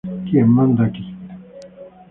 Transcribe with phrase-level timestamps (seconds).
[0.27, 1.05] Quien manda aqui.